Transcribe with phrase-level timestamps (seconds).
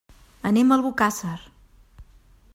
[0.51, 1.37] Anem a Albocàsser.